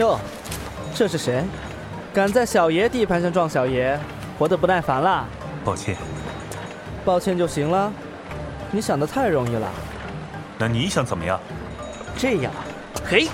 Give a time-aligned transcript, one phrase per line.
[0.00, 0.18] 哟，
[0.94, 1.44] 这是谁？
[2.14, 3.98] 敢在小爷地盘上撞小爷，
[4.38, 5.26] 活得不耐烦啦？
[5.62, 5.94] 抱歉，
[7.04, 7.92] 抱歉就行了。
[8.70, 9.68] 你想的太容易了。
[10.58, 11.38] 那你想怎么样？
[12.16, 12.50] 这样，
[13.04, 13.28] 嘿，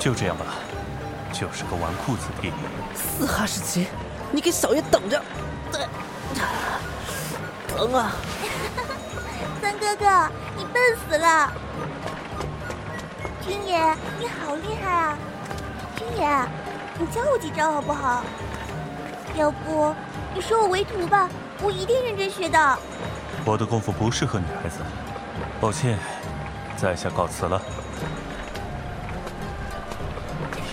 [0.00, 0.44] 就这样吧，
[1.32, 2.52] 就是个纨绔子弟。
[2.96, 3.86] 四哈士奇，
[4.32, 5.22] 你给小爷等着！
[7.76, 8.12] 疼啊！
[9.62, 11.52] 三哥哥，你笨死了！
[13.42, 15.18] 军爷，你好厉害啊！
[15.96, 16.28] 军爷，
[16.98, 18.24] 你教我几招好不好？
[19.36, 19.94] 要不
[20.34, 21.28] 你收我为徒吧，
[21.62, 22.78] 我一定认真学的。
[23.44, 24.80] 我的功夫不适合女孩子，
[25.60, 25.98] 抱歉，
[26.76, 27.60] 在下告辞了。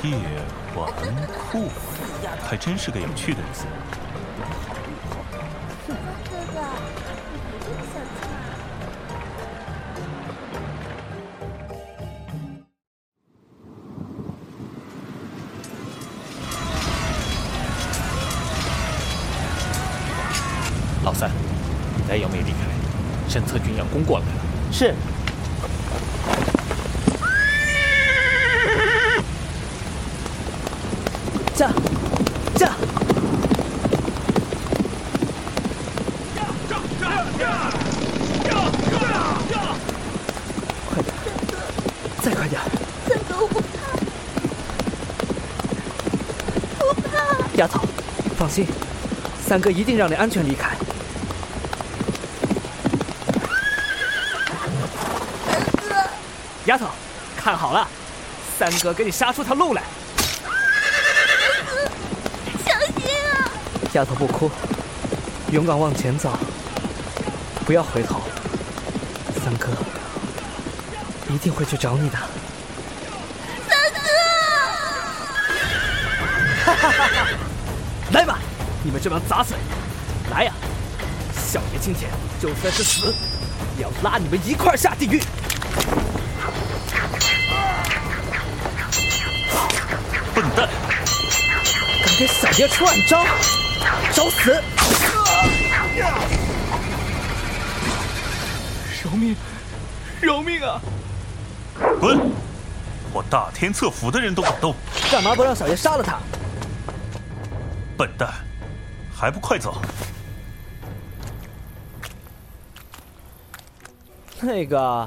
[0.00, 0.16] 铁
[0.74, 0.86] 纨
[1.52, 1.68] 绔，
[2.48, 3.48] 还真是个有趣的人。
[3.52, 3.66] 三
[21.06, 21.30] 老三，
[22.08, 22.58] 来瑶妹离开，
[23.28, 24.32] 身侧军要攻过来了。
[24.72, 24.92] 是。
[31.54, 31.70] 驾，
[32.56, 32.72] 驾！
[40.90, 41.14] 快点，
[42.20, 42.60] 再快点！
[43.06, 43.76] 三哥，我不怕，
[46.80, 47.08] 不怕。
[47.58, 47.86] 丫头，
[48.36, 48.66] 放心，
[49.46, 50.76] 三哥一定让你安全离开。
[55.46, 55.94] 三哥，
[56.66, 56.86] 丫头，
[57.36, 57.86] 看好了，
[58.58, 59.82] 三哥给你杀出条路来。
[62.64, 63.48] 小心啊！
[63.92, 64.50] 丫头不哭，
[65.52, 66.36] 勇敢往前走，
[67.64, 68.20] 不要回头。
[69.44, 69.68] 三哥
[71.30, 72.18] 一定会去找你的。
[73.68, 74.00] 三哥，
[78.10, 78.40] 来吧，
[78.82, 79.56] 你们这帮杂碎，
[80.32, 80.52] 来呀！
[81.48, 82.10] 小爷今天
[82.42, 83.14] 就算是死，
[83.78, 85.22] 也要拉你们一块儿下地狱！
[92.18, 93.26] 给小爷出暗招，
[94.10, 94.50] 找死！
[99.04, 99.36] 饶命！
[100.22, 100.80] 饶命啊！
[102.00, 102.18] 滚！
[103.12, 104.74] 我大天策府的人都敢动，
[105.12, 106.18] 干嘛不让小爷杀了他？
[107.98, 108.32] 笨蛋，
[109.14, 109.76] 还不快走！
[114.40, 115.06] 那个，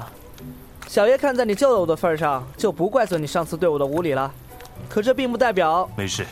[0.86, 4.32] 小爷看在你救了我的份上，就不怪罪你上次对我的无礼了。
[4.88, 6.24] 可这并不代表没事，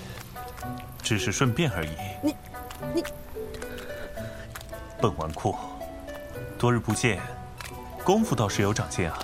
[1.08, 1.88] 只是顺便而已。
[2.22, 2.36] 你，
[2.94, 3.02] 你
[5.00, 5.56] 笨纨绔，
[6.58, 7.18] 多日不见，
[8.04, 9.18] 功夫倒是有长进啊，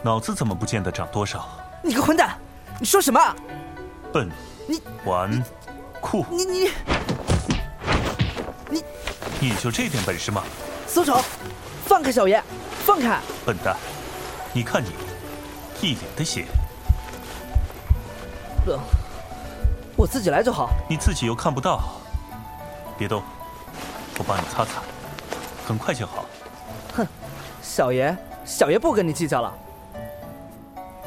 [0.00, 1.48] 脑子怎么不见得长多少？
[1.82, 2.38] 你个混蛋！
[2.78, 3.20] 你说什么？
[4.12, 4.30] 笨，
[4.68, 5.42] 你纨
[6.00, 6.70] 绔，你你
[8.70, 8.84] 你
[9.40, 10.44] 你就这点本事吗？
[10.86, 11.20] 松手！
[11.84, 12.40] 放开小爷！
[12.84, 13.18] 放开！
[13.44, 13.76] 笨蛋，
[14.52, 14.90] 你看你，
[15.80, 16.46] 一脸的血，
[18.66, 18.78] 呃，
[19.96, 20.70] 我自己来就好。
[20.88, 21.80] 你自己又看不到，
[22.98, 23.22] 别动，
[24.18, 24.82] 我帮你擦擦，
[25.66, 26.26] 很快就好。
[26.94, 27.06] 哼
[27.62, 28.14] 小爷，
[28.44, 29.54] 小爷不跟你计较了。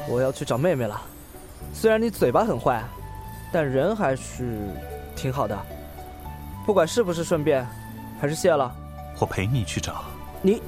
[0.08, 1.00] 我要去找妹妹了。
[1.72, 2.82] 虽然你嘴巴很坏，
[3.52, 4.74] 但人还是
[5.14, 5.56] 挺好的。
[6.66, 7.66] 不管是不是顺便，
[8.20, 8.74] 还是谢了。
[9.20, 10.02] 我陪你去找。
[10.42, 10.60] 你，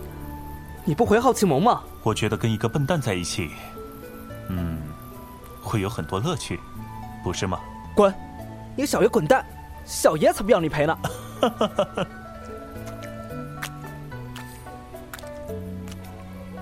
[0.84, 1.82] 你不回好奇萌吗？
[2.04, 3.50] 我觉得跟一个笨蛋在一起，
[4.48, 4.80] 嗯，
[5.60, 6.60] 会有很多乐趣，
[7.24, 7.58] 不是吗？
[7.94, 8.12] 滚！
[8.74, 9.44] 你个小爷滚蛋！
[9.84, 10.98] 小爷才不要你陪呢。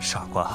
[0.01, 0.51] 傻瓜。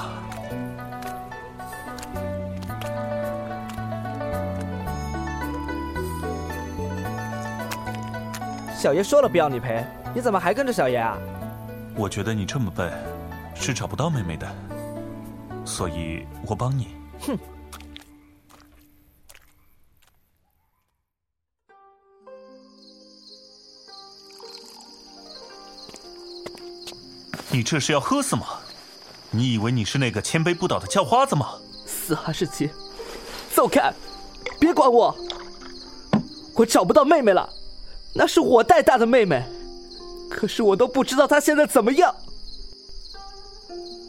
[8.76, 9.84] 小爷说了不要你陪，
[10.14, 11.16] 你怎么还跟着小爷啊？
[11.94, 12.92] 我觉得你这么笨，
[13.54, 14.46] 是找不到妹妹的，
[15.64, 16.88] 所以我帮你。
[17.20, 17.38] 哼！
[27.56, 28.46] 你这是要喝死吗？
[29.30, 31.54] 你以为你是那个千杯不倒的叫花子吗？
[31.86, 32.68] 死哈士奇，
[33.54, 33.90] 走开！
[34.60, 35.16] 别管我！
[36.54, 37.48] 我找不到妹妹了，
[38.12, 39.42] 那是我带大的妹妹，
[40.28, 42.14] 可是我都不知道她现在怎么样。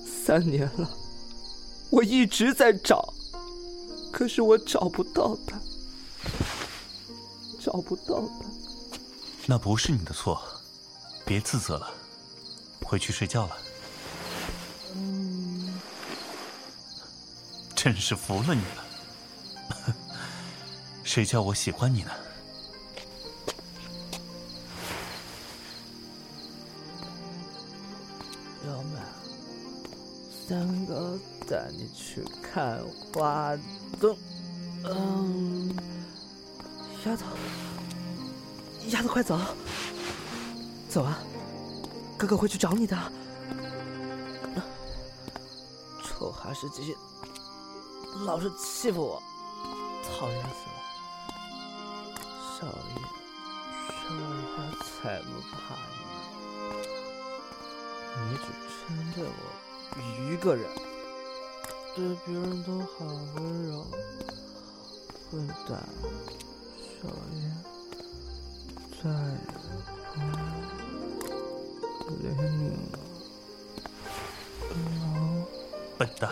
[0.06, 0.90] 三年了，
[1.90, 3.14] 我一直在找，
[4.12, 5.58] 可是我找不到她，
[7.62, 8.46] 找不到她。
[9.46, 10.38] 那不是你的错，
[11.24, 11.90] 别自责了。
[12.84, 13.58] 回去睡觉了。
[14.96, 15.80] 嗯，
[17.76, 19.96] 真是服了你了，
[21.04, 22.12] 谁叫我喜欢你呢？
[28.66, 29.00] 幺妹，
[30.48, 32.82] 三哥带你去看
[33.14, 33.56] 花
[34.00, 34.18] 灯。
[34.84, 35.76] 嗯，
[37.06, 37.26] 丫头，
[38.90, 39.40] 丫头快走，
[40.90, 41.20] 走啊！
[42.18, 42.98] 哥哥会去找你的。
[46.04, 46.98] 臭哈士奇，
[48.26, 49.22] 老是欺负我，
[50.04, 50.78] 讨厌死了！
[52.58, 52.72] 少爷，
[54.02, 54.42] 少爷
[54.82, 55.56] 才不怕
[55.94, 56.00] 你，
[58.24, 58.44] 你只
[58.88, 59.32] 针对我
[60.02, 60.66] 一个人，
[61.96, 63.06] 对别人都好
[63.36, 63.38] 温
[63.68, 63.86] 柔。
[65.30, 65.88] 混蛋，
[67.00, 67.40] 少爷，
[69.04, 69.38] 再也
[70.16, 70.18] 不
[72.08, 73.00] 不理你了。
[75.98, 76.30] 笨蛋！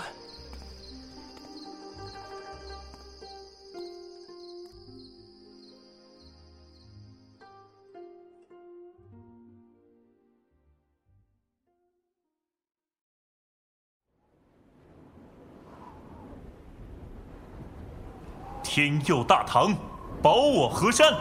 [18.64, 19.76] 天佑大唐，
[20.22, 21.14] 保我河山！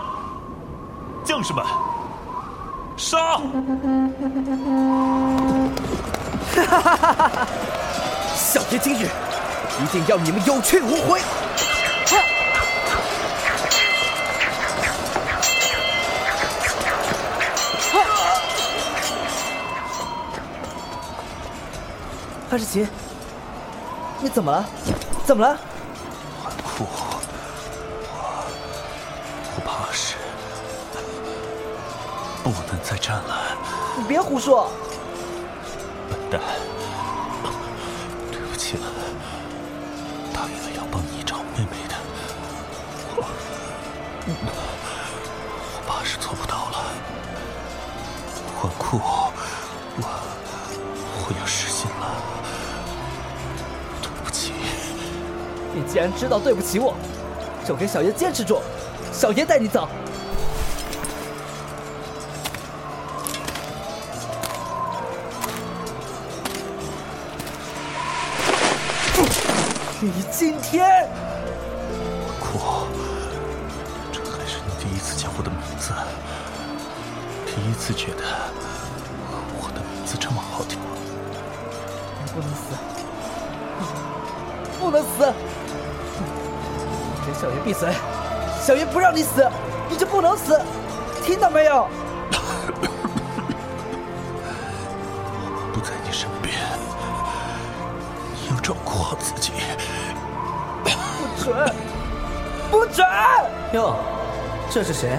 [1.24, 1.64] 将士们，
[2.96, 3.18] 杀！
[3.18, 4.08] 哈哈哈
[6.54, 7.48] 哈哈！
[8.36, 9.08] 小爷今日
[9.82, 11.20] 一定要你们有去无回！
[22.48, 22.86] 哈士奇，
[24.20, 24.64] 你怎么了？
[25.26, 25.58] 怎么了？
[26.78, 26.86] 我……
[26.86, 27.20] 我……
[29.56, 30.14] 我怕是。
[32.44, 33.56] 不能再战了！
[33.96, 34.70] 你别胡说！
[36.10, 36.38] 笨蛋，
[38.30, 38.82] 对不起了，
[40.34, 41.94] 答应了要帮你找妹妹的，
[43.16, 43.24] 我
[44.26, 46.84] 我怕是做不到了。
[48.60, 49.00] 纨绔，
[49.96, 50.04] 我
[51.26, 52.20] 我要失信了，
[54.02, 54.52] 对不起。
[55.72, 56.94] 你既然知道对不起我，
[57.66, 58.60] 就给小爷坚持住，
[59.10, 59.88] 小爷带你走。
[70.04, 71.08] 你今天，
[72.38, 72.84] 纨绔，
[74.12, 75.94] 这还是你第一次叫我的名字，
[77.46, 78.22] 第一次觉得
[79.58, 80.78] 我的名字这么好听。
[82.22, 82.76] 你不能死，
[84.78, 85.32] 不能死！
[87.26, 87.90] 给小爷闭嘴！
[88.60, 89.50] 小爷不让你死，
[89.88, 90.60] 你就不能死，
[91.24, 91.88] 听到没有？
[101.44, 101.54] 准，
[102.70, 103.06] 不准！
[103.74, 103.96] 哟，
[104.70, 105.10] 这是谁？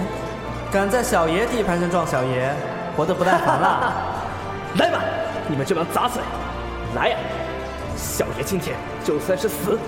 [0.72, 2.52] 敢在小爷地盘上撞小爷，
[2.96, 3.92] 活得不耐烦了？
[4.76, 5.00] 来吧，
[5.46, 6.20] 你们这帮杂碎，
[6.96, 7.16] 来呀！
[7.96, 9.78] 小爷今天就算是死，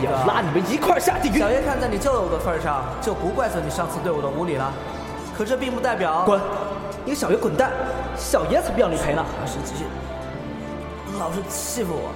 [0.00, 1.38] 也要拉你们一块下地狱！
[1.38, 4.72] 小爷看在你救了我的份上，就不怪罪你上次对我的无礼了。
[5.36, 6.22] 可这并不代表……
[6.24, 6.40] 滚！
[7.04, 7.70] 你个小爷滚蛋！
[8.16, 9.22] 小爷才不要你赔呢！
[9.38, 9.84] 还是继续，
[11.18, 12.10] 老是欺负我，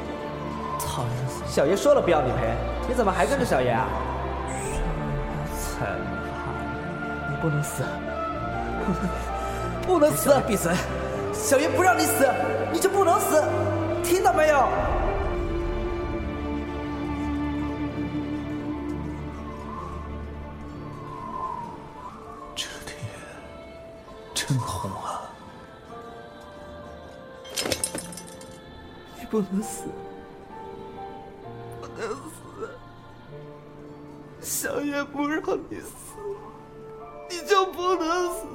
[0.80, 1.42] 讨厌死！
[1.46, 2.77] 小爷说了不要你赔。
[2.88, 3.86] 你怎么还跟着小爷啊？
[7.30, 7.84] 你不能死，
[9.86, 10.34] 不能死！
[10.48, 10.74] 闭嘴！
[11.32, 12.28] 小爷不让你死，
[12.72, 13.44] 你就不能死，
[14.02, 14.66] 听到没有？
[22.56, 22.98] 这天
[24.34, 25.30] 真红啊！
[29.20, 29.84] 你不能死。
[35.12, 35.92] 不让你死，
[37.30, 38.46] 你就不能死，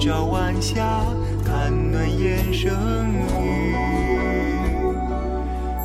[0.00, 1.04] 照晚霞，
[1.44, 2.72] 看暖烟生
[3.12, 3.76] 雨，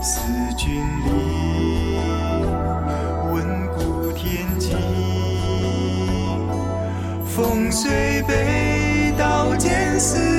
[0.01, 0.21] 思
[0.55, 1.99] 君离，
[3.33, 4.71] 问古天际，
[7.25, 10.34] 风随北，刀剑似。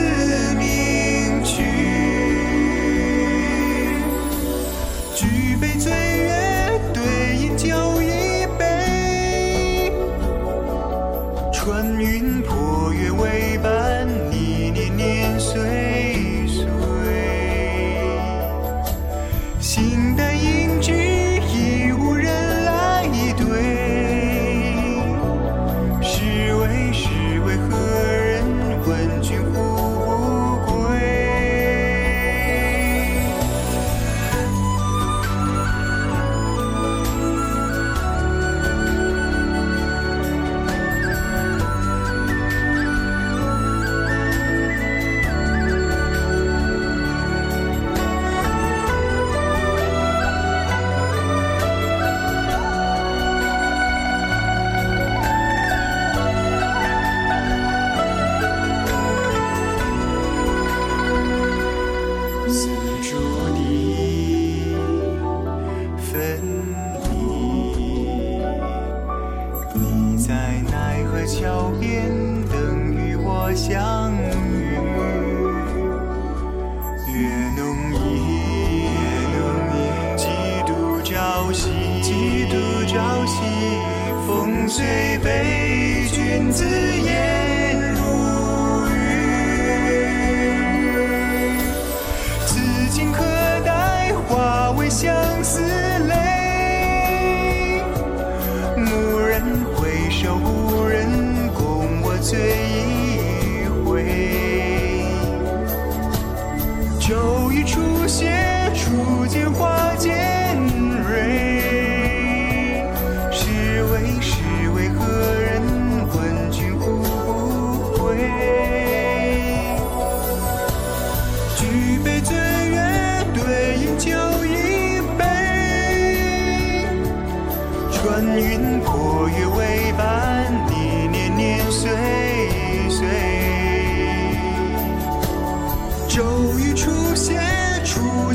[83.37, 83.43] 起，
[84.26, 87.45] 风吹悲，君子言。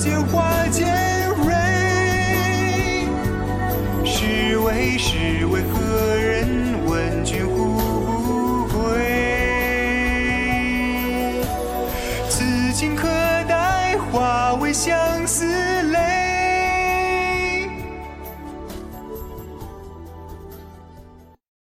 [0.01, 0.83] 见花尖
[1.27, 1.53] 锐
[4.03, 6.10] 是为是为何